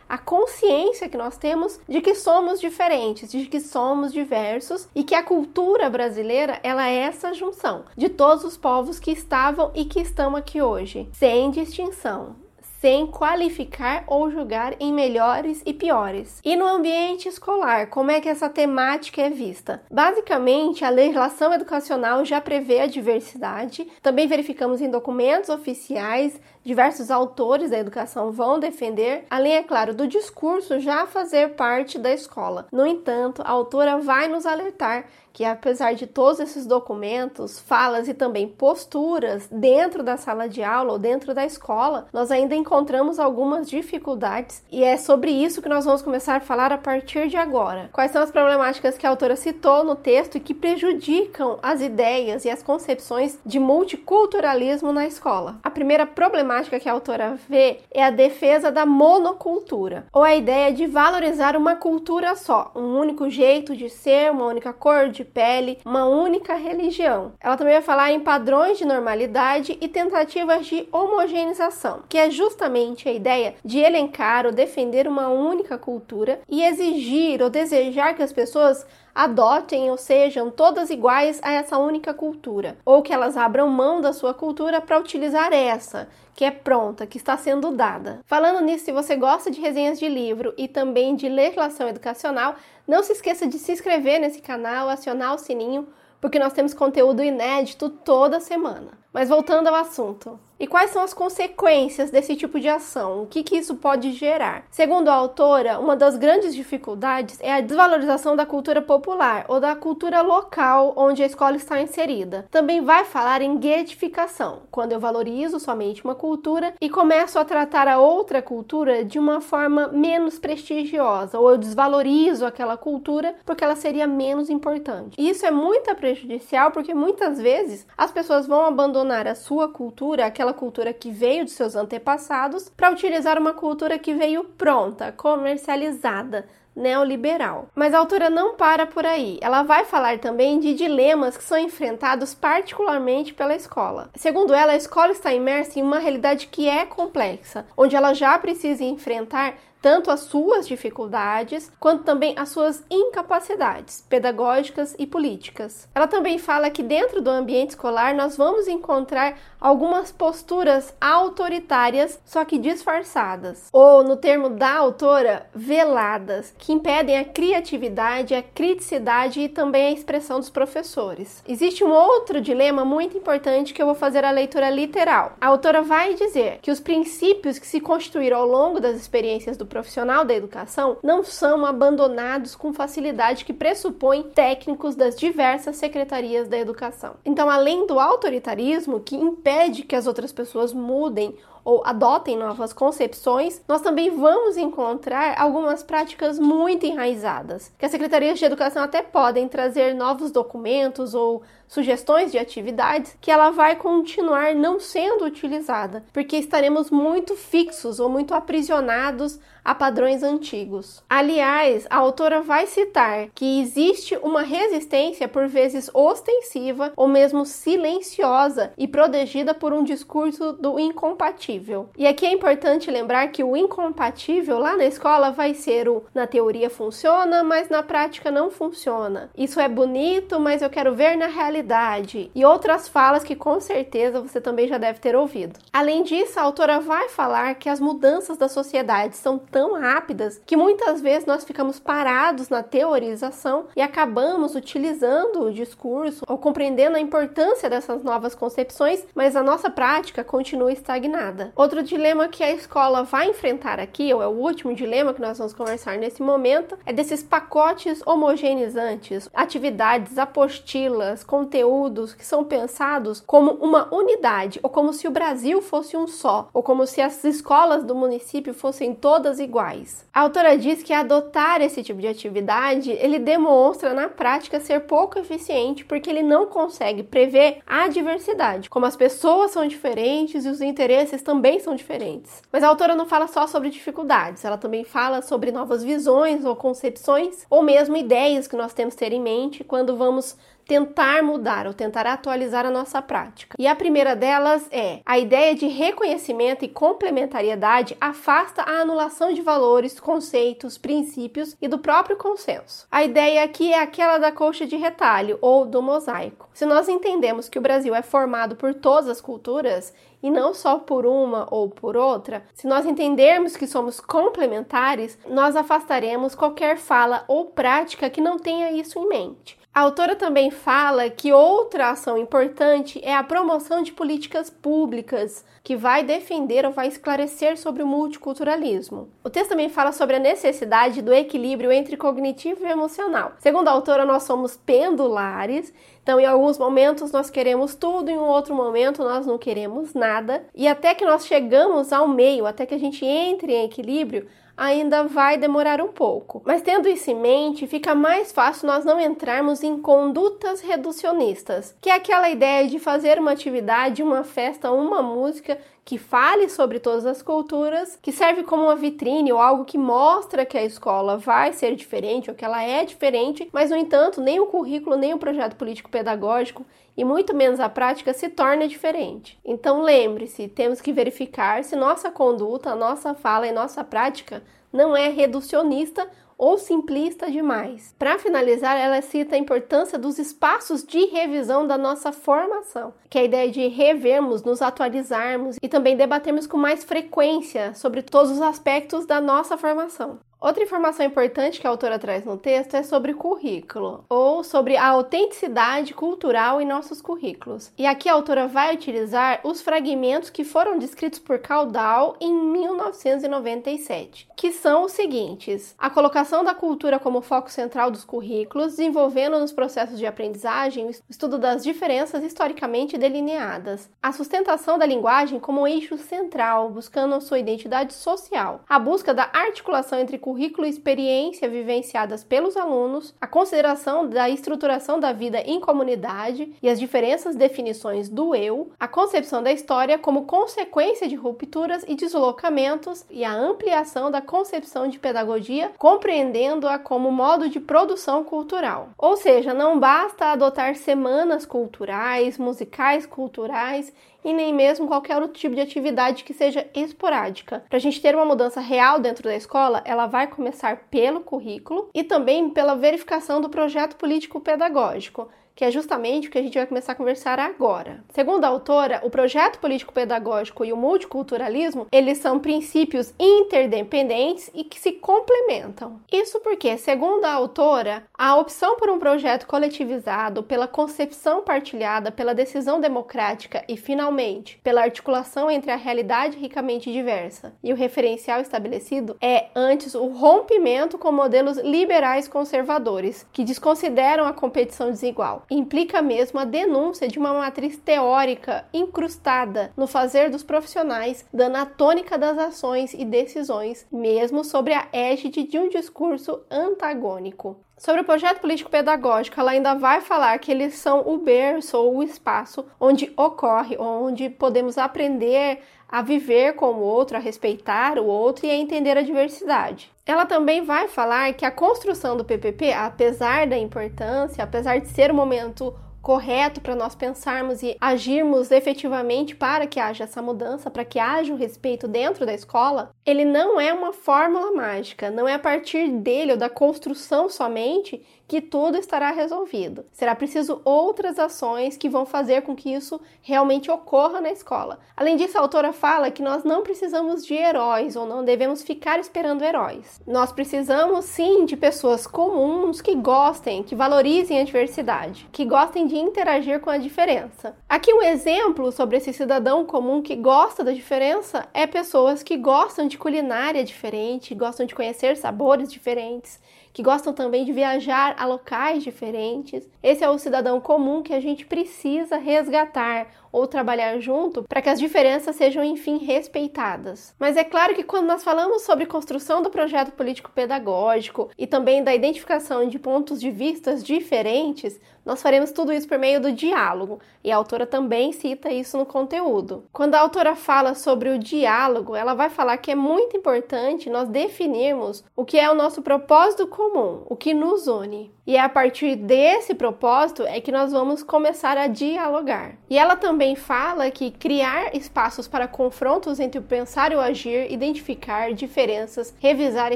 a 0.07 0.17
consciência 0.17 1.09
que 1.09 1.17
nós 1.17 1.37
temos 1.37 1.79
de 1.87 2.01
que 2.01 2.15
somos 2.15 2.59
diferentes, 2.59 3.31
de 3.31 3.45
que 3.45 3.59
somos 3.59 4.13
diversos 4.13 4.87
e 4.93 5.03
que 5.03 5.15
a 5.15 5.23
cultura 5.23 5.89
brasileira 5.89 6.59
ela 6.63 6.87
é 6.87 6.95
essa 6.95 7.33
junção 7.33 7.85
de 7.97 8.09
todos 8.09 8.43
os 8.43 8.57
povos 8.57 8.99
que 8.99 9.11
estavam 9.11 9.71
e 9.73 9.85
que 9.85 9.99
estão 9.99 10.35
aqui 10.35 10.61
hoje, 10.61 11.09
sem 11.13 11.51
distinção 11.51 12.42
sem 12.83 13.07
qualificar 13.07 14.03
ou 14.07 14.29
julgar 14.29 14.75
em 14.77 14.91
melhores 14.91 15.63
e 15.65 15.73
piores. 15.73 16.41
E 16.43 16.53
no 16.57 16.67
ambiente 16.67 17.29
escolar, 17.29 17.87
como 17.87 18.11
é 18.11 18.19
que 18.19 18.27
essa 18.27 18.49
temática 18.49 19.21
é 19.21 19.29
vista? 19.29 19.81
Basicamente, 19.89 20.83
a 20.83 20.89
legislação 20.89 21.53
educacional 21.53 22.25
já 22.25 22.41
prevê 22.41 22.81
a 22.81 22.85
diversidade. 22.85 23.87
Também 24.01 24.27
verificamos 24.27 24.81
em 24.81 24.91
documentos 24.91 25.49
oficiais 25.49 26.37
diversos 26.63 27.11
autores 27.11 27.71
da 27.71 27.77
educação 27.77 28.31
vão 28.31 28.59
defender, 28.59 29.25
além, 29.29 29.55
é 29.55 29.63
claro, 29.63 29.93
do 29.93 30.07
discurso 30.07 30.79
já 30.79 31.05
fazer 31.05 31.55
parte 31.55 31.99
da 31.99 32.11
escola. 32.13 32.67
No 32.71 32.85
entanto, 32.85 33.41
a 33.45 33.51
autora 33.51 33.97
vai 33.97 34.27
nos 34.27 34.45
alertar 34.45 35.05
que 35.33 35.43
apesar 35.43 35.95
de 35.95 36.05
todos 36.05 36.39
esses 36.39 36.67
documentos, 36.67 37.59
falas 37.59 38.07
e 38.07 38.13
também 38.13 38.47
posturas 38.47 39.47
dentro 39.51 40.03
da 40.03 40.15
sala 40.15 40.47
de 40.47 40.61
aula 40.61 40.93
ou 40.93 40.99
dentro 40.99 41.33
da 41.33 41.43
escola, 41.43 42.07
nós 42.13 42.29
ainda 42.29 42.55
encontramos 42.55 43.19
algumas 43.19 43.67
dificuldades 43.67 44.63
e 44.71 44.83
é 44.83 44.95
sobre 44.95 45.31
isso 45.31 45.61
que 45.61 45.67
nós 45.67 45.85
vamos 45.85 46.03
começar 46.03 46.35
a 46.35 46.39
falar 46.39 46.71
a 46.71 46.77
partir 46.77 47.27
de 47.27 47.35
agora. 47.35 47.89
Quais 47.91 48.11
são 48.11 48.21
as 48.21 48.29
problemáticas 48.29 48.95
que 48.95 49.07
a 49.07 49.09
autora 49.09 49.35
citou 49.35 49.83
no 49.83 49.95
texto 49.95 50.35
e 50.35 50.39
que 50.39 50.53
prejudicam 50.53 51.57
as 51.63 51.81
ideias 51.81 52.45
e 52.45 52.49
as 52.49 52.61
concepções 52.61 53.39
de 53.43 53.59
multiculturalismo 53.59 54.93
na 54.93 55.07
escola? 55.07 55.55
A 55.63 55.71
primeira 55.71 56.05
problemática 56.05 56.79
que 56.79 56.87
a 56.87 56.93
autora 56.93 57.39
vê 57.49 57.79
é 57.89 58.03
a 58.03 58.11
defesa 58.11 58.71
da 58.71 58.85
monocultura, 58.85 60.05
ou 60.13 60.21
a 60.21 60.35
ideia 60.35 60.71
de 60.71 60.85
valorizar 60.85 61.55
uma 61.55 61.75
cultura 61.75 62.35
só, 62.35 62.71
um 62.75 62.99
único 62.99 63.29
jeito 63.29 63.75
de 63.75 63.89
ser, 63.89 64.31
uma 64.31 64.45
única 64.45 64.71
cor 64.71 65.09
de 65.09 65.22
de 65.23 65.31
pele, 65.31 65.79
uma 65.85 66.05
única 66.05 66.53
religião. 66.55 67.33
Ela 67.39 67.55
também 67.55 67.73
vai 67.73 67.81
falar 67.81 68.11
em 68.11 68.19
padrões 68.19 68.77
de 68.77 68.85
normalidade 68.85 69.77
e 69.79 69.87
tentativas 69.87 70.65
de 70.65 70.87
homogeneização, 70.91 72.03
que 72.09 72.17
é 72.17 72.29
justamente 72.29 73.07
a 73.07 73.13
ideia 73.13 73.55
de 73.63 73.79
elencar 73.79 74.45
ou 74.45 74.51
defender 74.51 75.07
uma 75.07 75.29
única 75.29 75.77
cultura 75.77 76.41
e 76.49 76.63
exigir 76.63 77.41
ou 77.41 77.49
desejar 77.49 78.13
que 78.13 78.21
as 78.21 78.33
pessoas 78.33 78.85
adotem 79.15 79.91
ou 79.91 79.97
sejam 79.97 80.49
todas 80.49 80.89
iguais 80.89 81.39
a 81.43 81.51
essa 81.51 81.77
única 81.77 82.13
cultura, 82.13 82.77
ou 82.83 83.01
que 83.01 83.13
elas 83.13 83.37
abram 83.37 83.69
mão 83.69 84.01
da 84.01 84.11
sua 84.11 84.33
cultura 84.33 84.81
para 84.81 84.97
utilizar 84.97 85.53
essa, 85.53 86.07
que 86.33 86.43
é 86.43 86.49
pronta, 86.49 87.05
que 87.05 87.17
está 87.17 87.37
sendo 87.37 87.71
dada. 87.71 88.21
Falando 88.25 88.61
nisso, 88.61 88.85
se 88.85 88.91
você 88.91 89.15
gosta 89.15 89.51
de 89.51 89.61
resenhas 89.61 89.99
de 89.99 90.07
livro 90.07 90.53
e 90.57 90.67
também 90.67 91.15
de 91.15 91.29
legislação 91.29 91.87
educacional, 91.87 92.55
não 92.87 93.03
se 93.03 93.13
esqueça 93.13 93.47
de 93.47 93.57
se 93.59 93.71
inscrever 93.71 94.19
nesse 94.19 94.41
canal, 94.41 94.89
acionar 94.89 95.33
o 95.33 95.37
sininho, 95.37 95.87
porque 96.19 96.39
nós 96.39 96.53
temos 96.53 96.73
conteúdo 96.73 97.23
inédito 97.23 97.89
toda 97.89 98.39
semana. 98.39 99.02
Mas 99.13 99.29
voltando 99.29 99.67
ao 99.67 99.75
assunto. 99.75 100.39
E 100.63 100.67
quais 100.67 100.91
são 100.91 101.03
as 101.03 101.13
consequências 101.13 102.09
desse 102.09 102.37
tipo 102.37 102.57
de 102.57 102.69
ação? 102.69 103.23
O 103.23 103.25
que, 103.25 103.43
que 103.43 103.57
isso 103.57 103.75
pode 103.75 104.13
gerar? 104.13 104.63
Segundo 104.71 105.09
a 105.09 105.13
autora, 105.13 105.77
uma 105.77 105.93
das 105.93 106.15
grandes 106.15 106.55
dificuldades 106.55 107.37
é 107.41 107.51
a 107.51 107.59
desvalorização 107.59 108.33
da 108.33 108.45
cultura 108.45 108.81
popular 108.81 109.43
ou 109.49 109.59
da 109.59 109.75
cultura 109.75 110.21
local 110.21 110.93
onde 110.95 111.21
a 111.21 111.25
escola 111.25 111.57
está 111.57 111.81
inserida. 111.81 112.47
Também 112.49 112.81
vai 112.81 113.03
falar 113.03 113.41
em 113.41 113.57
guetificação, 113.57 114.61
quando 114.71 114.93
eu 114.93 115.01
valorizo 115.01 115.59
somente 115.59 116.01
uma 116.01 116.15
cultura 116.15 116.73
e 116.79 116.89
começo 116.89 117.37
a 117.37 117.43
tratar 117.43 117.89
a 117.89 117.99
outra 117.99 118.41
cultura 118.41 119.03
de 119.03 119.19
uma 119.19 119.41
forma 119.41 119.89
menos 119.89 120.39
prestigiosa, 120.39 121.39
ou 121.39 121.49
eu 121.49 121.57
desvalorizo 121.57 122.45
aquela 122.45 122.77
cultura 122.77 123.35
porque 123.45 123.65
ela 123.65 123.75
seria 123.75 124.07
menos 124.07 124.49
importante. 124.49 125.15
E 125.17 125.29
isso 125.29 125.45
é 125.45 125.51
muito 125.51 125.93
prejudicial 125.95 126.71
porque 126.71 126.93
muitas 126.93 127.37
vezes 127.37 127.85
as 127.97 128.11
pessoas 128.11 128.47
vão 128.47 128.65
abandonar 128.65 129.02
a 129.11 129.35
sua 129.35 129.67
cultura, 129.67 130.25
aquela 130.25 130.53
cultura 130.53 130.93
que 130.93 131.11
veio 131.11 131.45
de 131.45 131.51
seus 131.51 131.75
antepassados 131.75 132.69
para 132.69 132.91
utilizar 132.91 133.37
uma 133.37 133.53
cultura 133.53 133.99
que 133.99 134.13
veio 134.13 134.43
pronta, 134.43 135.11
comercializada, 135.11 136.45
neoliberal. 136.75 137.67
Mas 137.75 137.93
a 137.93 137.99
autora 137.99 138.29
não 138.29 138.55
para 138.55 138.85
por 138.85 139.05
aí. 139.05 139.37
Ela 139.41 139.63
vai 139.63 139.85
falar 139.85 140.19
também 140.19 140.59
de 140.59 140.73
dilemas 140.73 141.37
que 141.37 141.43
são 141.43 141.57
enfrentados 141.57 142.33
particularmente 142.33 143.33
pela 143.33 143.55
escola. 143.55 144.09
Segundo 144.15 144.53
ela, 144.53 144.73
a 144.73 144.77
escola 144.77 145.11
está 145.11 145.33
imersa 145.33 145.79
em 145.79 145.83
uma 145.83 145.99
realidade 145.99 146.47
que 146.47 146.67
é 146.67 146.85
complexa, 146.85 147.65
onde 147.77 147.95
ela 147.95 148.13
já 148.13 148.37
precisa 148.37 148.83
enfrentar 148.83 149.55
tanto 149.83 150.09
as 150.09 150.21
suas 150.21 150.65
dificuldades 150.65 151.69
quanto 151.77 152.05
também 152.05 152.33
as 152.39 152.47
suas 152.47 152.81
incapacidades 152.89 154.01
pedagógicas 154.07 154.95
e 154.97 155.05
políticas. 155.05 155.89
Ela 155.93 156.07
também 156.07 156.37
fala 156.37 156.69
que 156.69 156.81
dentro 156.81 157.21
do 157.21 157.29
ambiente 157.29 157.71
escolar 157.71 158.15
nós 158.15 158.37
vamos 158.37 158.65
encontrar 158.69 159.37
algumas 159.63 160.11
posturas 160.11 160.93
autoritárias, 160.99 162.19
só 162.25 162.43
que 162.43 162.57
disfarçadas, 162.57 163.69
ou 163.71 164.03
no 164.03 164.17
termo 164.17 164.49
da 164.49 164.73
autora, 164.73 165.47
veladas, 165.55 166.53
que 166.57 166.73
impedem 166.73 167.17
a 167.17 167.23
criatividade, 167.23 168.35
a 168.35 168.43
criticidade 168.43 169.39
e 169.39 169.47
também 169.47 169.87
a 169.87 169.91
expressão 169.91 170.37
dos 170.37 170.49
professores. 170.49 171.41
Existe 171.47 171.81
um 171.81 171.91
outro 171.91 172.41
dilema 172.41 172.83
muito 172.83 173.17
importante 173.17 173.73
que 173.73 173.81
eu 173.81 173.85
vou 173.85 173.95
fazer 173.95 174.25
a 174.25 174.31
leitura 174.31 174.69
literal. 174.69 175.31
A 175.39 175.47
autora 175.47 175.81
vai 175.81 176.13
dizer 176.13 176.59
que 176.61 176.69
os 176.69 176.81
princípios 176.81 177.57
que 177.57 177.65
se 177.65 177.79
constituíram 177.79 178.39
ao 178.39 178.45
longo 178.45 178.81
das 178.81 178.97
experiências 178.97 179.55
do 179.55 179.65
profissional 179.65 180.25
da 180.25 180.33
educação 180.33 180.97
não 181.01 181.23
são 181.23 181.65
abandonados 181.65 182.53
com 182.53 182.73
facilidade 182.73 183.45
que 183.45 183.53
pressupõe 183.53 184.23
técnicos 184.23 184.93
das 184.93 185.15
diversas 185.15 185.77
secretarias 185.77 186.49
da 186.49 186.57
educação. 186.57 187.15
Então, 187.23 187.49
além 187.49 187.87
do 187.87 187.97
autoritarismo 187.97 188.99
que 188.99 189.15
impede 189.15 189.52
que 189.83 189.95
as 189.95 190.07
outras 190.07 190.31
pessoas 190.31 190.73
mudem 190.73 191.35
ou 191.63 191.81
adotem 191.85 192.37
novas 192.37 192.73
concepções, 192.73 193.61
nós 193.67 193.81
também 193.81 194.09
vamos 194.09 194.57
encontrar 194.57 195.39
algumas 195.39 195.83
práticas 195.83 196.39
muito 196.39 196.85
enraizadas, 196.85 197.71
que 197.77 197.85
as 197.85 197.91
secretarias 197.91 198.39
de 198.39 198.45
educação 198.45 198.83
até 198.83 199.01
podem 199.01 199.47
trazer 199.47 199.93
novos 199.93 200.31
documentos 200.31 201.13
ou 201.13 201.43
sugestões 201.67 202.31
de 202.31 202.37
atividades 202.37 203.17
que 203.19 203.31
ela 203.31 203.49
vai 203.49 203.75
continuar 203.75 204.53
não 204.53 204.79
sendo 204.79 205.25
utilizada, 205.25 206.03
porque 206.13 206.37
estaremos 206.37 206.91
muito 206.91 207.35
fixos 207.35 207.99
ou 207.99 208.09
muito 208.09 208.33
aprisionados 208.33 209.39
a 209.65 209.73
padrões 209.73 210.23
antigos. 210.23 211.03
Aliás, 211.09 211.87
a 211.89 211.97
autora 211.97 212.41
vai 212.41 212.67
citar 212.67 213.29
que 213.33 213.61
existe 213.61 214.17
uma 214.21 214.41
resistência 214.41 215.27
por 215.27 215.47
vezes 215.47 215.89
ostensiva 215.93 216.91
ou 216.95 217.07
mesmo 217.07 217.45
silenciosa 217.45 218.73
e 218.77 218.87
protegida 218.87 219.53
por 219.53 219.73
um 219.73 219.83
discurso 219.83 220.53
do 220.53 220.79
incompatível. 220.79 221.52
E 221.97 222.07
aqui 222.07 222.25
é 222.25 222.31
importante 222.31 222.91
lembrar 222.91 223.27
que 223.29 223.43
o 223.43 223.55
incompatível 223.55 224.59
lá 224.59 224.75
na 224.75 224.85
escola 224.85 225.31
vai 225.31 225.53
ser 225.53 225.87
o 225.87 226.03
na 226.13 226.27
teoria 226.27 226.69
funciona, 226.69 227.43
mas 227.43 227.69
na 227.69 227.83
prática 227.83 228.31
não 228.31 228.51
funciona. 228.51 229.29
Isso 229.37 229.59
é 229.59 229.67
bonito, 229.67 230.39
mas 230.39 230.61
eu 230.61 230.69
quero 230.69 230.93
ver 230.93 231.15
na 231.15 231.27
realidade 231.27 231.43
realidade 231.53 232.31
e 232.33 232.45
outras 232.45 232.87
falas 232.87 233.23
que 233.23 233.35
com 233.35 233.59
certeza 233.59 234.21
você 234.21 234.39
também 234.39 234.67
já 234.67 234.77
deve 234.77 234.99
ter 234.99 235.15
ouvido. 235.15 235.59
Além 235.71 236.03
disso, 236.03 236.39
a 236.39 236.43
autora 236.43 236.79
vai 236.79 237.09
falar 237.09 237.55
que 237.55 237.69
as 237.69 237.79
mudanças 237.79 238.37
da 238.37 238.47
sociedade 238.47 239.17
são 239.17 239.37
tão 239.37 239.79
rápidas 239.79 240.41
que 240.45 240.55
muitas 240.55 241.01
vezes 241.01 241.25
nós 241.25 241.43
ficamos 241.43 241.79
parados 241.79 242.49
na 242.49 242.63
teorização 242.63 243.65
e 243.75 243.81
acabamos 243.81 244.55
utilizando 244.55 245.43
o 245.43 245.53
discurso 245.53 246.23
ou 246.27 246.37
compreendendo 246.37 246.97
a 246.97 246.99
importância 246.99 247.69
dessas 247.69 248.03
novas 248.03 248.35
concepções, 248.35 249.05
mas 249.13 249.35
a 249.35 249.43
nossa 249.43 249.69
prática 249.69 250.23
continua 250.23 250.71
estagnada. 250.71 251.42
Outro 251.55 251.83
dilema 251.83 252.27
que 252.27 252.43
a 252.43 252.51
escola 252.51 253.03
vai 253.03 253.29
enfrentar 253.29 253.79
aqui, 253.79 254.13
ou 254.13 254.21
é 254.21 254.27
o 254.27 254.31
último 254.31 254.73
dilema 254.73 255.13
que 255.13 255.21
nós 255.21 255.37
vamos 255.37 255.53
conversar 255.53 255.97
nesse 255.97 256.21
momento, 256.21 256.77
é 256.85 256.93
desses 256.93 257.23
pacotes 257.23 258.01
homogeneizantes, 258.05 259.29
atividades, 259.33 260.17
apostilas, 260.17 261.23
conteúdos 261.23 262.13
que 262.13 262.25
são 262.25 262.43
pensados 262.43 263.21
como 263.25 263.51
uma 263.53 263.93
unidade, 263.93 264.59
ou 264.63 264.69
como 264.69 264.93
se 264.93 265.07
o 265.07 265.11
Brasil 265.11 265.61
fosse 265.61 265.97
um 265.97 266.07
só, 266.07 266.49
ou 266.53 266.61
como 266.63 266.85
se 266.85 267.01
as 267.01 267.23
escolas 267.23 267.83
do 267.83 267.95
município 267.95 268.53
fossem 268.53 268.93
todas 268.93 269.39
iguais. 269.39 270.05
A 270.13 270.21
autora 270.21 270.57
diz 270.57 270.83
que 270.83 270.93
adotar 270.93 271.61
esse 271.61 271.83
tipo 271.83 271.99
de 271.99 272.07
atividade, 272.07 272.91
ele 272.91 273.19
demonstra 273.19 273.93
na 273.93 274.09
prática 274.09 274.59
ser 274.59 274.81
pouco 274.81 275.19
eficiente 275.19 275.85
porque 275.85 276.09
ele 276.09 276.23
não 276.23 276.45
consegue 276.45 277.03
prever 277.03 277.59
a 277.65 277.87
diversidade, 277.87 278.69
como 278.69 278.85
as 278.85 278.95
pessoas 278.95 279.51
são 279.51 279.67
diferentes 279.67 280.45
e 280.45 280.49
os 280.49 280.61
interesses 280.61 281.21
também 281.33 281.59
são 281.59 281.75
diferentes. 281.75 282.43
Mas 282.51 282.63
a 282.63 282.67
autora 282.67 282.93
não 282.93 283.07
fala 283.07 283.27
só 283.27 283.47
sobre 283.47 283.71
dificuldades, 283.71 284.45
ela 284.45 284.55
também 284.55 284.83
fala 284.83 285.19
sobre 285.23 285.51
novas 285.51 285.83
visões 285.83 286.45
ou 286.45 286.55
concepções, 286.55 287.43
ou 287.49 287.63
mesmo 287.63 287.97
ideias 287.97 288.47
que 288.47 288.55
nós 288.55 288.71
temos 288.71 288.93
que 288.93 288.99
ter 288.99 289.11
em 289.11 289.19
mente 289.19 289.63
quando 289.63 289.97
vamos 289.97 290.37
tentar 290.65 291.21
mudar 291.23 291.67
ou 291.67 291.73
tentar 291.73 292.05
atualizar 292.07 292.65
a 292.65 292.71
nossa 292.71 293.01
prática. 293.01 293.55
E 293.59 293.67
a 293.67 293.75
primeira 293.75 294.15
delas 294.15 294.65
é 294.71 295.01
a 295.05 295.19
ideia 295.19 295.55
de 295.55 295.67
reconhecimento 295.67 296.63
e 296.63 296.69
complementariedade 296.69 297.97
afasta 297.99 298.61
a 298.61 298.81
anulação 298.81 299.33
de 299.33 299.41
valores, 299.41 299.99
conceitos, 299.99 300.77
princípios 300.77 301.57
e 301.61 301.67
do 301.67 301.79
próprio 301.79 302.15
consenso. 302.15 302.87
A 302.91 303.03
ideia 303.03 303.43
aqui 303.43 303.73
é 303.73 303.81
aquela 303.81 304.19
da 304.19 304.31
coxa 304.31 304.65
de 304.65 304.77
retalho 304.77 305.37
ou 305.41 305.65
do 305.65 305.81
mosaico. 305.81 306.47
Se 306.53 306.65
nós 306.65 306.87
entendemos 306.87 307.49
que 307.49 307.59
o 307.59 307.61
Brasil 307.61 307.93
é 307.93 308.01
formado 308.01 308.55
por 308.55 308.73
todas 308.73 309.09
as 309.09 309.19
culturas 309.19 309.93
e 310.23 310.31
não 310.31 310.53
só 310.53 310.79
por 310.79 311.05
uma 311.05 311.45
ou 311.51 311.69
por 311.69 311.97
outra, 311.97 312.45
se 312.53 312.65
nós 312.65 312.85
entendermos 312.85 313.57
que 313.57 313.67
somos 313.67 313.99
complementares, 313.99 315.19
nós 315.29 315.55
afastaremos 315.55 316.33
qualquer 316.33 316.77
fala 316.77 317.25
ou 317.27 317.47
prática 317.47 318.09
que 318.09 318.21
não 318.21 318.39
tenha 318.39 318.71
isso 318.71 318.97
em 318.97 319.07
mente. 319.07 319.61
A 319.75 319.81
autora 319.81 320.15
também 320.15 320.51
fala 320.51 321.09
que 321.09 321.33
outra 321.33 321.89
ação 321.89 322.15
importante 322.15 323.01
é 323.03 323.15
a 323.15 323.23
promoção 323.23 323.81
de 323.81 323.91
políticas 323.91 324.47
públicas 324.47 325.43
que 325.63 325.75
vai 325.75 326.03
defender 326.03 326.63
ou 326.63 326.71
vai 326.71 326.87
esclarecer 326.87 327.57
sobre 327.57 327.81
o 327.81 327.87
multiculturalismo. 327.87 329.09
O 329.23 329.31
texto 329.31 329.49
também 329.49 329.69
fala 329.69 329.91
sobre 329.91 330.17
a 330.17 330.19
necessidade 330.19 331.01
do 331.01 331.11
equilíbrio 331.11 331.71
entre 331.71 331.97
cognitivo 331.97 332.63
e 332.67 332.69
emocional. 332.69 333.31
Segundo 333.39 333.67
a 333.67 333.71
autora, 333.71 334.05
nós 334.05 334.23
somos 334.23 334.55
pendulares, 334.57 335.73
então 336.03 336.19
em 336.19 336.25
alguns 336.25 336.57
momentos 336.59 337.11
nós 337.11 337.29
queremos 337.29 337.73
tudo, 337.73 338.09
em 338.09 338.17
um 338.17 338.27
outro 338.27 338.53
momento 338.53 339.03
nós 339.03 339.25
não 339.25 339.37
queremos 339.37 339.93
nada, 339.93 340.45
e 340.53 340.67
até 340.67 340.93
que 340.93 341.05
nós 341.05 341.25
chegamos 341.25 341.91
ao 341.91 342.07
meio, 342.07 342.45
até 342.45 342.65
que 342.65 342.75
a 342.75 342.79
gente 342.79 343.03
entre 343.05 343.53
em 343.53 343.65
equilíbrio, 343.65 344.27
ainda 344.55 345.03
vai 345.03 345.37
demorar 345.37 345.81
um 345.81 345.87
pouco. 345.87 346.41
Mas 346.45 346.61
tendo 346.61 346.87
isso 346.87 347.09
em 347.09 347.15
mente, 347.15 347.67
fica 347.67 347.95
mais 347.95 348.31
fácil 348.31 348.67
nós 348.67 348.85
não 348.85 348.99
entrarmos 348.99 349.63
em 349.63 349.77
condutas 349.79 350.61
reducionistas, 350.61 351.75
que 351.81 351.89
é 351.89 351.95
aquela 351.95 352.29
ideia 352.29 352.67
de 352.67 352.79
fazer 352.79 353.19
uma 353.19 353.31
atividade, 353.31 354.03
uma 354.03 354.23
festa, 354.23 354.71
uma 354.71 355.01
música 355.01 355.57
que 355.85 355.97
fale 355.97 356.47
sobre 356.49 356.79
todas 356.79 357.05
as 357.05 357.21
culturas, 357.21 357.99
que 358.01 358.11
serve 358.11 358.43
como 358.43 358.63
uma 358.63 358.75
vitrine 358.75 359.33
ou 359.33 359.39
algo 359.39 359.65
que 359.65 359.77
mostra 359.77 360.45
que 360.45 360.57
a 360.57 360.63
escola 360.63 361.17
vai 361.17 361.51
ser 361.51 361.75
diferente 361.75 362.29
ou 362.29 362.35
que 362.35 362.45
ela 362.45 362.63
é 362.63 362.85
diferente, 362.85 363.49
mas 363.51 363.69
no 363.69 363.75
entanto, 363.75 364.21
nem 364.21 364.39
o 364.39 364.45
currículo, 364.45 364.95
nem 364.95 365.13
o 365.13 365.17
projeto 365.17 365.55
político 365.55 365.89
pedagógico 365.89 366.65
e 366.95 367.03
muito 367.03 367.35
menos 367.35 367.59
a 367.59 367.67
prática 367.67 368.13
se 368.13 368.29
torna 368.29 368.67
diferente. 368.67 369.37
Então 369.43 369.81
lembre-se, 369.81 370.47
temos 370.47 370.79
que 370.79 370.93
verificar 370.93 371.63
se 371.63 371.75
nossa 371.75 372.09
conduta, 372.09 372.75
nossa 372.75 373.13
fala 373.13 373.47
e 373.47 373.51
nossa 373.51 373.83
prática 373.83 374.41
não 374.71 374.95
é 374.95 375.09
reducionista 375.09 376.09
ou 376.43 376.57
simplista 376.57 377.31
demais. 377.31 377.95
Para 377.97 378.19
finalizar, 378.19 378.75
ela 378.75 379.01
cita 379.01 379.35
a 379.35 379.39
importância 379.39 379.97
dos 379.97 380.19
espaços 380.19 380.83
de 380.83 381.05
revisão 381.05 381.65
da 381.65 381.77
nossa 381.77 382.11
formação, 382.11 382.93
que 383.09 383.17
é 383.17 383.21
a 383.21 383.23
ideia 383.23 383.49
de 383.49 383.65
revermos, 383.69 384.43
nos 384.43 384.61
atualizarmos 384.61 385.55
e 385.63 385.69
também 385.69 385.95
debatermos 385.95 386.45
com 386.45 386.57
mais 386.57 386.83
frequência 386.83 387.73
sobre 387.73 388.01
todos 388.01 388.29
os 388.29 388.41
aspectos 388.41 389.05
da 389.05 389.21
nossa 389.21 389.57
formação. 389.57 390.19
Outra 390.43 390.61
informação 390.61 391.05
importante 391.05 391.61
que 391.61 391.65
a 391.65 391.69
autora 391.69 391.97
traz 391.97 392.25
no 392.25 392.35
texto 392.35 392.75
é 392.75 392.83
sobre 392.83 393.13
currículo, 393.13 394.03
ou 394.09 394.43
sobre 394.43 394.75
a 394.75 394.87
autenticidade 394.87 395.93
cultural 395.93 396.59
em 396.59 396.65
nossos 396.65 397.01
currículos. 397.01 397.71
E 397.77 397.85
aqui 397.85 398.09
a 398.09 398.13
autora 398.13 398.45
vai 398.45 398.75
utilizar 398.75 399.39
os 399.45 399.61
fragmentos 399.61 400.29
que 400.29 400.43
foram 400.43 400.77
descritos 400.77 401.17
por 401.17 401.39
Caudal 401.39 402.17
em 402.19 402.33
1997, 402.33 404.27
que 404.35 404.51
são 404.51 404.83
os 404.83 404.91
seguintes: 404.91 405.73
a 405.77 405.89
colocação 405.89 406.43
da 406.43 406.53
cultura 406.53 406.99
como 406.99 407.21
foco 407.21 407.49
central 407.49 407.89
dos 407.89 408.03
currículos, 408.03 408.71
desenvolvendo 408.71 409.39
nos 409.39 409.53
processos 409.53 409.97
de 409.97 410.05
aprendizagem 410.05 410.87
o 410.87 410.91
estudo 411.09 411.39
das 411.39 411.63
diferenças 411.63 412.21
historicamente 412.21 412.97
delineadas, 412.97 413.89
a 414.01 414.11
sustentação 414.11 414.77
da 414.77 414.85
linguagem 414.85 415.39
como 415.39 415.65
eixo 415.65 415.97
central, 415.97 416.69
buscando 416.69 417.21
sua 417.21 417.39
identidade 417.39 417.93
social, 417.93 418.59
a 418.67 418.77
busca 418.77 419.13
da 419.13 419.29
articulação 419.31 419.99
entre 419.99 420.17
currículo 420.33 420.65
e 420.65 420.69
experiência 420.71 421.47
vivenciadas 421.47 422.23
pelos 422.23 422.57
alunos, 422.57 423.13
a 423.21 423.27
consideração 423.27 424.09
da 424.09 424.27
estruturação 424.27 424.99
da 424.99 425.13
vida 425.13 425.39
em 425.41 425.59
comunidade 425.59 426.51
e 426.59 426.67
as 426.67 426.79
diferentes 426.79 427.35
definições 427.35 428.09
do 428.09 428.33
eu, 428.33 428.71
a 428.79 428.87
concepção 428.87 429.43
da 429.43 429.51
história 429.51 429.99
como 429.99 430.25
consequência 430.25 431.07
de 431.07 431.13
rupturas 431.13 431.85
e 431.87 431.93
deslocamentos 431.93 433.05
e 433.11 433.23
a 433.23 433.31
ampliação 433.31 434.09
da 434.09 434.21
concepção 434.21 434.87
de 434.87 434.97
pedagogia, 434.97 435.71
compreendendo-a 435.77 436.79
como 436.79 437.11
modo 437.11 437.47
de 437.47 437.59
produção 437.59 438.23
cultural. 438.23 438.89
Ou 438.97 439.15
seja, 439.15 439.53
não 439.53 439.79
basta 439.79 440.31
adotar 440.31 440.75
semanas 440.75 441.45
culturais, 441.45 442.39
musicais 442.39 443.05
culturais 443.05 443.93
e 444.23 444.33
nem 444.33 444.53
mesmo 444.53 444.87
qualquer 444.87 445.21
outro 445.21 445.39
tipo 445.39 445.55
de 445.55 445.61
atividade 445.61 446.23
que 446.23 446.33
seja 446.33 446.67
esporádica. 446.73 447.63
Para 447.69 447.77
a 447.77 447.81
gente 447.81 448.01
ter 448.01 448.15
uma 448.15 448.25
mudança 448.25 448.59
real 448.59 448.99
dentro 448.99 449.23
da 449.23 449.35
escola, 449.35 449.81
ela 449.85 450.05
vai 450.05 450.27
começar 450.27 450.87
pelo 450.89 451.21
currículo 451.21 451.89
e 451.93 452.03
também 452.03 452.49
pela 452.49 452.75
verificação 452.75 453.41
do 453.41 453.49
projeto 453.49 453.95
político-pedagógico 453.95 455.29
que 455.55 455.63
é 455.63 455.71
justamente 455.71 456.27
o 456.27 456.31
que 456.31 456.37
a 456.37 456.41
gente 456.41 456.57
vai 456.57 456.65
começar 456.65 456.93
a 456.93 456.95
conversar 456.95 457.39
agora. 457.39 458.03
Segundo 458.09 458.43
a 458.43 458.47
autora, 458.47 459.01
o 459.03 459.09
projeto 459.09 459.59
político-pedagógico 459.59 460.65
e 460.65 460.73
o 460.73 460.77
multiculturalismo, 460.77 461.87
eles 461.91 462.17
são 462.17 462.39
princípios 462.39 463.13
interdependentes 463.19 464.49
e 464.53 464.63
que 464.63 464.79
se 464.79 464.93
complementam. 464.93 465.99
Isso 466.11 466.39
porque, 466.39 466.77
segundo 466.77 467.25
a 467.25 467.33
autora, 467.33 468.03
a 468.17 468.35
opção 468.35 468.75
por 468.77 468.89
um 468.89 468.99
projeto 468.99 469.45
coletivizado, 469.45 470.43
pela 470.43 470.67
concepção 470.67 471.43
partilhada, 471.43 472.11
pela 472.11 472.33
decisão 472.33 472.81
democrática 472.81 473.63
e, 473.67 473.77
finalmente, 473.77 474.59
pela 474.63 474.81
articulação 474.81 475.49
entre 475.51 475.71
a 475.71 475.75
realidade 475.75 476.37
ricamente 476.37 476.91
diversa 476.91 477.53
e 477.63 477.71
o 477.71 477.75
referencial 477.75 478.41
estabelecido 478.41 479.15
é, 479.21 479.47
antes, 479.55 479.93
o 479.93 480.07
rompimento 480.07 480.97
com 480.97 481.11
modelos 481.11 481.57
liberais 481.57 482.27
conservadores, 482.27 483.25
que 483.31 483.43
desconsideram 483.43 484.25
a 484.25 484.33
competição 484.33 484.89
desigual 484.89 485.42
implica 485.49 486.01
mesmo 486.01 486.39
a 486.39 486.45
denúncia 486.45 487.07
de 487.07 487.19
uma 487.19 487.33
matriz 487.33 487.77
teórica 487.77 488.65
incrustada 488.73 489.71
no 489.75 489.87
fazer 489.87 490.29
dos 490.29 490.43
profissionais, 490.43 491.25
dando 491.33 491.57
a 491.57 491.65
tônica 491.65 492.17
das 492.17 492.37
ações 492.37 492.93
e 492.93 493.05
decisões, 493.05 493.85
mesmo 493.91 494.43
sobre 494.43 494.73
a 494.73 494.87
égide 494.91 495.43
de 495.43 495.57
um 495.57 495.69
discurso 495.69 496.41
antagônico. 496.49 497.57
Sobre 497.77 498.01
o 498.01 498.05
projeto 498.05 498.39
político-pedagógico, 498.39 499.39
ela 499.39 499.51
ainda 499.51 499.73
vai 499.73 499.99
falar 499.99 500.37
que 500.39 500.51
eles 500.51 500.75
são 500.75 501.01
o 501.05 501.17
berço 501.17 501.77
ou 501.77 501.97
o 501.97 502.03
espaço 502.03 502.65
onde 502.79 503.11
ocorre, 503.17 503.75
onde 503.77 504.29
podemos 504.29 504.77
aprender 504.77 505.61
a 505.93 506.01
viver 506.01 506.53
com 506.53 506.71
o 506.71 506.79
outro, 506.79 507.15
a 507.15 507.19
respeitar 507.19 507.99
o 507.99 508.05
outro 508.07 508.47
e 508.47 508.49
a 508.49 508.55
entender 508.55 508.97
a 508.97 509.03
diversidade. 509.03 509.91
Ela 510.03 510.25
também 510.25 510.65
vai 510.65 510.87
falar 510.87 511.31
que 511.33 511.45
a 511.45 511.51
construção 511.51 512.17
do 512.17 512.25
PPP, 512.25 512.73
apesar 512.73 513.45
da 513.45 513.55
importância, 513.55 514.43
apesar 514.43 514.79
de 514.79 514.87
ser 514.87 515.11
um 515.11 515.15
momento 515.15 515.71
correto 516.03 516.59
para 516.59 516.75
nós 516.75 516.93
pensarmos 516.93 517.63
e 517.63 517.77
agirmos 517.79 518.51
efetivamente 518.51 519.37
para 519.37 519.65
que 519.65 519.79
haja 519.79 520.03
essa 520.03 520.21
mudança, 520.21 520.69
para 520.69 520.83
que 520.83 520.99
haja 520.99 521.31
um 521.31 521.37
respeito 521.37 521.87
dentro 521.87 522.25
da 522.25 522.33
escola, 522.33 522.91
ele 523.05 523.23
não 523.23 523.59
é 523.59 523.73
uma 523.73 523.93
fórmula 523.93 524.51
mágica, 524.51 525.09
não 525.09 525.25
é 525.25 525.33
a 525.33 525.39
partir 525.39 525.87
dele 525.87 526.33
ou 526.33 526.37
da 526.37 526.49
construção 526.49 527.29
somente 527.29 528.05
que 528.27 528.41
tudo 528.41 528.77
estará 528.77 529.11
resolvido. 529.11 529.85
Será 529.91 530.15
preciso 530.15 530.61
outras 530.65 531.19
ações 531.19 531.77
que 531.77 531.89
vão 531.89 532.05
fazer 532.05 532.41
com 532.41 532.55
que 532.55 532.73
isso 532.73 532.99
realmente 533.21 533.69
ocorra 533.69 534.19
na 534.19 534.31
escola. 534.31 534.79
Além 534.97 535.15
disso, 535.15 535.37
a 535.37 535.41
autora 535.41 535.71
fala 535.71 536.09
que 536.09 536.23
nós 536.23 536.43
não 536.43 536.63
precisamos 536.63 537.25
de 537.25 537.33
heróis 537.33 537.95
ou 537.95 538.05
não 538.05 538.25
devemos 538.25 538.63
ficar 538.63 538.99
esperando 538.99 539.43
heróis. 539.43 540.01
Nós 540.07 540.31
precisamos 540.31 541.05
sim 541.05 541.45
de 541.45 541.55
pessoas 541.55 542.07
comuns 542.07 542.81
que 542.81 542.95
gostem, 542.95 543.61
que 543.61 543.75
valorizem 543.75 544.39
a 544.39 544.43
diversidade, 544.43 545.27
que 545.31 545.45
gostem 545.45 545.85
de 545.93 545.99
interagir 545.99 546.59
com 546.59 546.71
a 546.71 546.77
diferença. 546.77 547.55
Aqui 547.69 547.93
um 547.93 548.01
exemplo 548.01 548.71
sobre 548.71 548.97
esse 548.97 549.13
cidadão 549.13 549.63
comum 549.63 550.01
que 550.01 550.15
gosta 550.15 550.63
da 550.63 550.71
diferença 550.71 551.47
é 551.53 551.67
pessoas 551.67 552.23
que 552.23 552.35
gostam 552.35 552.87
de 552.87 552.97
culinária 552.97 553.63
diferente, 553.63 554.33
gostam 554.33 554.65
de 554.65 554.73
conhecer 554.73 555.15
sabores 555.15 555.71
diferentes 555.71 556.41
que 556.73 556.81
gostam 556.81 557.13
também 557.13 557.45
de 557.45 557.53
viajar 557.53 558.15
a 558.17 558.25
locais 558.25 558.83
diferentes. 558.83 559.69
Esse 559.81 560.03
é 560.03 560.09
o 560.09 560.17
cidadão 560.17 560.59
comum 560.59 561.03
que 561.03 561.13
a 561.13 561.19
gente 561.19 561.45
precisa 561.45 562.17
resgatar 562.17 563.07
ou 563.33 563.47
trabalhar 563.47 563.99
junto 563.99 564.43
para 564.43 564.61
que 564.61 564.69
as 564.69 564.79
diferenças 564.79 565.35
sejam, 565.35 565.63
enfim, 565.63 565.97
respeitadas. 565.97 567.15
Mas 567.19 567.35
é 567.35 567.43
claro 567.43 567.73
que 567.73 567.83
quando 567.83 568.05
nós 568.05 568.23
falamos 568.23 568.61
sobre 568.61 568.85
construção 568.85 569.41
do 569.41 569.49
projeto 569.49 569.91
político-pedagógico 569.91 571.31
e 571.37 571.47
também 571.47 571.83
da 571.83 571.93
identificação 571.93 572.67
de 572.69 572.77
pontos 572.77 573.19
de 573.19 573.31
vistas 573.31 573.83
diferentes, 573.83 574.79
nós 575.05 575.21
faremos 575.21 575.51
tudo 575.51 575.73
isso 575.73 575.87
por 575.87 575.97
meio 575.97 576.21
do 576.21 576.31
diálogo, 576.31 576.99
e 577.23 577.31
a 577.31 577.35
autora 577.35 577.65
também 577.65 578.13
cita 578.13 578.51
isso 578.51 578.77
no 578.77 578.85
conteúdo. 578.85 579.65
Quando 579.73 579.95
a 579.95 579.99
autora 579.99 580.35
fala 580.35 580.75
sobre 580.75 581.09
o 581.09 581.19
diálogo, 581.19 581.95
ela 581.95 582.13
vai 582.13 582.29
falar 582.29 582.57
que 582.57 582.71
é 582.71 582.75
muito 582.75 583.17
importante 583.17 583.89
nós 583.89 584.07
definirmos 584.07 585.03
o 585.15 585.25
que 585.25 585.37
é 585.37 585.51
o 585.51 585.55
nosso 585.55 585.81
propósito 585.81 586.47
comum, 586.47 587.03
o 587.05 587.15
que 587.15 587.33
nos 587.33 587.67
une. 587.67 588.13
E 588.25 588.37
é 588.37 588.39
a 588.39 588.47
partir 588.47 588.95
desse 588.95 589.53
propósito 589.53 590.23
é 590.23 590.39
que 590.39 590.51
nós 590.51 590.71
vamos 590.71 591.03
começar 591.03 591.57
a 591.57 591.67
dialogar. 591.67 592.55
E 592.69 592.77
ela 592.77 592.95
também 592.95 593.35
fala 593.35 593.91
que 593.91 594.11
criar 594.11 594.73
espaços 594.73 595.27
para 595.27 595.45
confrontos 595.45 596.21
entre 596.21 596.39
o 596.39 596.43
pensar 596.43 596.93
e 596.93 596.95
o 596.95 597.01
agir, 597.01 597.51
identificar 597.51 598.33
diferenças, 598.33 599.13
revisar 599.19 599.73
e 599.73 599.75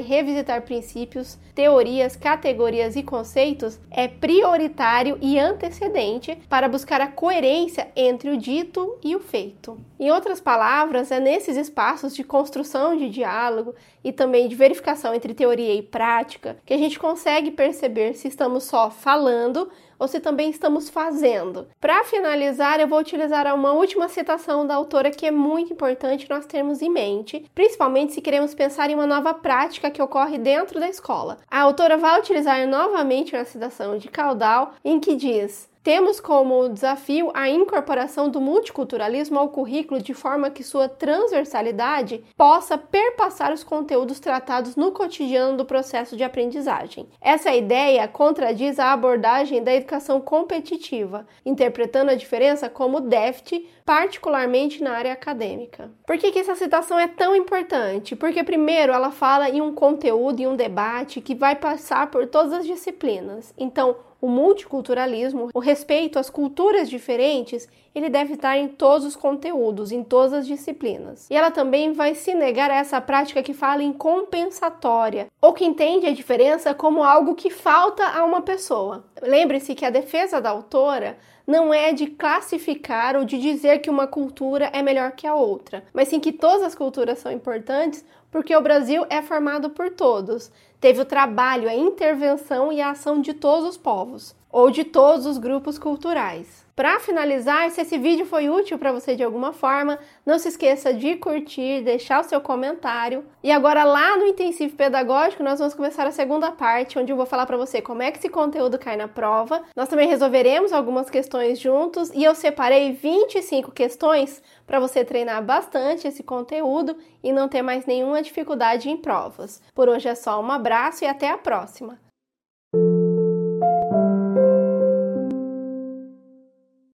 revisitar 0.00 0.62
princípios, 0.62 1.38
teorias, 1.54 2.16
categorias 2.16 2.96
e 2.96 3.02
conceitos 3.02 3.78
é 3.90 4.08
prioritário 4.08 5.18
e 5.20 5.38
antecedente 5.38 6.38
para 6.48 6.68
buscar 6.68 7.02
a 7.02 7.06
coerência 7.06 7.88
entre 7.94 8.30
o 8.30 8.38
dito 8.38 8.96
e 9.04 9.14
o 9.14 9.20
feito. 9.20 9.78
Em 10.00 10.10
outras 10.10 10.40
palavras, 10.40 11.10
é 11.10 11.20
nesses 11.20 11.56
espaços 11.56 12.14
de 12.14 12.24
construção 12.24 12.96
de 12.96 13.10
diálogo 13.10 13.74
e 14.02 14.10
também 14.10 14.48
de 14.48 14.54
verificação 14.54 15.12
entre 15.12 15.34
teoria 15.34 15.74
e 15.74 15.82
prática 15.82 16.56
que 16.64 16.72
a 16.72 16.78
gente 16.78 16.98
consegue 16.98 17.50
perceber 17.50 18.14
se 18.14 18.28
estamos 18.38 18.62
só 18.62 18.88
falando 18.88 19.68
ou 19.98 20.06
se 20.06 20.20
também 20.20 20.48
estamos 20.48 20.88
fazendo. 20.88 21.66
Para 21.80 22.04
finalizar, 22.04 22.78
eu 22.78 22.86
vou 22.86 23.00
utilizar 23.00 23.52
uma 23.52 23.72
última 23.72 24.08
citação 24.08 24.64
da 24.64 24.76
autora 24.76 25.10
que 25.10 25.26
é 25.26 25.30
muito 25.32 25.72
importante 25.72 26.30
nós 26.30 26.46
termos 26.46 26.80
em 26.80 26.88
mente, 26.88 27.44
principalmente 27.52 28.12
se 28.12 28.20
queremos 28.20 28.54
pensar 28.54 28.88
em 28.90 28.94
uma 28.94 29.08
nova 29.08 29.34
prática 29.34 29.90
que 29.90 30.00
ocorre 30.00 30.38
dentro 30.38 30.78
da 30.78 30.88
escola. 30.88 31.38
A 31.50 31.62
autora 31.62 31.96
vai 31.96 32.20
utilizar 32.20 32.64
novamente 32.68 33.34
uma 33.34 33.44
citação 33.44 33.98
de 33.98 34.06
Caudal 34.06 34.74
em 34.84 35.00
que 35.00 35.16
diz: 35.16 35.68
temos 35.88 36.20
como 36.20 36.68
desafio 36.68 37.30
a 37.32 37.48
incorporação 37.48 38.28
do 38.28 38.42
multiculturalismo 38.42 39.38
ao 39.38 39.48
currículo 39.48 40.02
de 40.02 40.12
forma 40.12 40.50
que 40.50 40.62
sua 40.62 40.86
transversalidade 40.86 42.22
possa 42.36 42.76
perpassar 42.76 43.54
os 43.54 43.64
conteúdos 43.64 44.20
tratados 44.20 44.76
no 44.76 44.92
cotidiano 44.92 45.56
do 45.56 45.64
processo 45.64 46.14
de 46.14 46.22
aprendizagem. 46.22 47.08
Essa 47.22 47.54
ideia 47.54 48.06
contradiz 48.06 48.78
a 48.78 48.92
abordagem 48.92 49.64
da 49.64 49.74
educação 49.74 50.20
competitiva, 50.20 51.26
interpretando 51.42 52.10
a 52.10 52.14
diferença 52.14 52.68
como 52.68 53.00
déficit, 53.00 53.66
particularmente 53.86 54.82
na 54.82 54.92
área 54.92 55.14
acadêmica. 55.14 55.90
Por 56.06 56.18
que, 56.18 56.30
que 56.30 56.38
essa 56.38 56.54
citação 56.54 56.98
é 56.98 57.08
tão 57.08 57.34
importante? 57.34 58.14
Porque, 58.14 58.44
primeiro, 58.44 58.92
ela 58.92 59.10
fala 59.10 59.48
em 59.48 59.62
um 59.62 59.72
conteúdo 59.72 60.40
e 60.40 60.46
um 60.46 60.54
debate 60.54 61.22
que 61.22 61.34
vai 61.34 61.56
passar 61.56 62.10
por 62.10 62.26
todas 62.26 62.52
as 62.52 62.66
disciplinas. 62.66 63.54
Então, 63.56 63.96
o 64.20 64.28
multiculturalismo, 64.28 65.50
o 65.54 65.58
respeito 65.58 66.18
às 66.18 66.28
culturas 66.28 66.90
diferentes, 66.90 67.68
ele 67.94 68.08
deve 68.08 68.34
estar 68.34 68.56
em 68.56 68.68
todos 68.68 69.06
os 69.06 69.16
conteúdos, 69.16 69.92
em 69.92 70.02
todas 70.02 70.32
as 70.32 70.46
disciplinas. 70.46 71.28
E 71.30 71.36
ela 71.36 71.50
também 71.50 71.92
vai 71.92 72.14
se 72.14 72.34
negar 72.34 72.70
a 72.70 72.76
essa 72.76 73.00
prática 73.00 73.42
que 73.42 73.54
fala 73.54 73.82
em 73.82 73.92
compensatória, 73.92 75.28
ou 75.40 75.52
que 75.52 75.64
entende 75.64 76.06
a 76.06 76.12
diferença 76.12 76.74
como 76.74 77.02
algo 77.02 77.34
que 77.34 77.50
falta 77.50 78.04
a 78.06 78.24
uma 78.24 78.42
pessoa. 78.42 79.04
Lembre-se 79.22 79.74
que 79.74 79.84
a 79.84 79.90
defesa 79.90 80.40
da 80.40 80.50
autora 80.50 81.16
não 81.46 81.72
é 81.72 81.94
de 81.94 82.08
classificar 82.08 83.16
ou 83.16 83.24
de 83.24 83.38
dizer 83.38 83.78
que 83.78 83.88
uma 83.88 84.06
cultura 84.06 84.70
é 84.72 84.82
melhor 84.82 85.12
que 85.12 85.26
a 85.26 85.34
outra, 85.34 85.82
mas 85.94 86.08
sim 86.08 86.20
que 86.20 86.30
todas 86.30 86.62
as 86.62 86.74
culturas 86.74 87.20
são 87.20 87.32
importantes 87.32 88.04
porque 88.30 88.54
o 88.54 88.60
Brasil 88.60 89.06
é 89.08 89.22
formado 89.22 89.70
por 89.70 89.90
todos. 89.90 90.50
Teve 90.80 91.00
o 91.00 91.06
trabalho, 91.06 91.68
a 91.68 91.74
intervenção 91.74 92.72
e 92.72 92.80
a 92.80 92.90
ação 92.90 93.20
de 93.20 93.34
todos 93.34 93.70
os 93.70 93.76
povos 93.76 94.34
ou 94.50 94.70
de 94.70 94.84
todos 94.84 95.26
os 95.26 95.38
grupos 95.38 95.78
culturais. 95.78 96.67
Para 96.78 97.00
finalizar, 97.00 97.68
se 97.72 97.80
esse 97.80 97.98
vídeo 97.98 98.24
foi 98.24 98.48
útil 98.48 98.78
para 98.78 98.92
você 98.92 99.16
de 99.16 99.24
alguma 99.24 99.52
forma, 99.52 99.98
não 100.24 100.38
se 100.38 100.46
esqueça 100.46 100.94
de 100.94 101.16
curtir, 101.16 101.82
deixar 101.82 102.20
o 102.20 102.22
seu 102.22 102.40
comentário. 102.40 103.24
E 103.42 103.50
agora 103.50 103.82
lá 103.82 104.16
no 104.16 104.28
intensivo 104.28 104.76
pedagógico, 104.76 105.42
nós 105.42 105.58
vamos 105.58 105.74
começar 105.74 106.06
a 106.06 106.12
segunda 106.12 106.52
parte, 106.52 106.96
onde 106.96 107.10
eu 107.10 107.16
vou 107.16 107.26
falar 107.26 107.46
para 107.46 107.56
você 107.56 107.82
como 107.82 108.00
é 108.00 108.12
que 108.12 108.18
esse 108.18 108.28
conteúdo 108.28 108.78
cai 108.78 108.96
na 108.96 109.08
prova. 109.08 109.64
Nós 109.74 109.88
também 109.88 110.06
resolveremos 110.06 110.72
algumas 110.72 111.10
questões 111.10 111.58
juntos 111.58 112.12
e 112.14 112.22
eu 112.22 112.32
separei 112.32 112.92
25 112.92 113.72
questões 113.72 114.40
para 114.64 114.78
você 114.78 115.04
treinar 115.04 115.42
bastante 115.42 116.06
esse 116.06 116.22
conteúdo 116.22 116.96
e 117.24 117.32
não 117.32 117.48
ter 117.48 117.60
mais 117.60 117.86
nenhuma 117.86 118.22
dificuldade 118.22 118.88
em 118.88 118.96
provas. 118.96 119.60
Por 119.74 119.88
hoje 119.88 120.08
é 120.08 120.14
só 120.14 120.40
um 120.40 120.48
abraço 120.48 121.02
e 121.02 121.08
até 121.08 121.28
a 121.28 121.38
próxima. 121.38 121.98